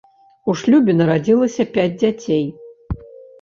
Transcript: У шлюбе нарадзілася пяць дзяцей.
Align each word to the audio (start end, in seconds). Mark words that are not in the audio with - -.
У 0.53 0.53
шлюбе 0.61 0.95
нарадзілася 1.01 1.67
пяць 1.77 1.93
дзяцей. 2.01 2.43